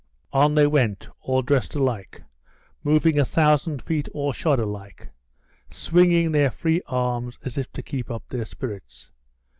[0.33, 2.23] On they went, all dressed alike,
[2.83, 5.09] moving a thousand feet all shod alike,
[5.69, 9.11] swinging their free arms as if to keep up their spirits.